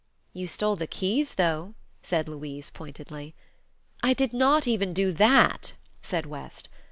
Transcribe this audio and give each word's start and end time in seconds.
"You 0.33 0.47
stole 0.47 0.77
the 0.77 0.87
keys, 0.87 1.35
though," 1.35 1.75
said 2.01 2.27
Louise, 2.27 2.71
pointedly. 2.71 3.35
"I 4.01 4.15
did 4.15 4.33
not 4.33 4.67
even 4.67 4.95
do 4.95 5.11
that," 5.11 5.73
said 6.01 6.25
West. 6.25 6.69